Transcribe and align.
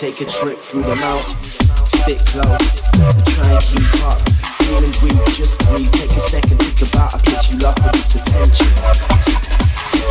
take 0.00 0.22
a 0.22 0.24
trip 0.24 0.56
through 0.56 0.82
the 0.82 0.96
mountain. 0.96 1.36
Stick 1.84 2.24
close 2.32 2.80
try 3.36 3.52
and 3.52 3.60
keep 3.60 3.84
up. 4.08 4.16
Feeling 4.64 4.96
weak, 5.04 5.20
just 5.36 5.60
breathe. 5.68 5.92
Take 5.92 6.08
a 6.16 6.24
second, 6.24 6.56
think 6.56 6.80
about 6.88 7.12
a 7.12 7.18
place 7.20 7.52
you 7.52 7.60
love 7.60 7.76
with 7.84 7.92
this 7.92 8.16
attention. 8.16 8.72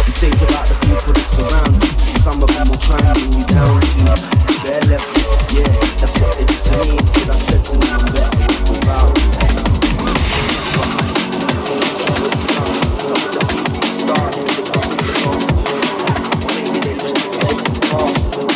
And 0.05 0.13
think 0.21 0.37
about 0.45 0.69
the 0.69 0.77
people 0.85 1.09
that 1.17 1.25
surround 1.25 1.73
you. 1.81 1.89
Some 2.21 2.37
of 2.37 2.53
them 2.53 2.69
will 2.69 2.77
try 2.77 3.01
and 3.01 3.17
bring 3.17 3.33
you 3.33 3.45
down 3.49 3.81
to 3.81 4.53
their 4.61 4.77
level. 4.93 5.09
Yeah, 5.57 5.73
that's 5.97 6.21
what 6.21 6.37
they 6.37 6.45
did 6.45 6.61
to 6.69 6.73
me 6.85 6.93
until 6.93 7.33
I 7.33 7.37
said 7.41 7.65
to 7.65 7.81
them, 7.81 7.89
I'm 7.89 8.13
better 8.13 8.45
without 8.69 9.09
you. 9.09 9.25
Some 13.01 13.25
of 13.25 13.31
the 13.33 13.41
people 13.57 13.89
started 13.89 14.45
with 14.53 14.69
the. 14.69 14.77
Maybe 16.45 16.77
they 16.77 16.93
just 16.93 17.38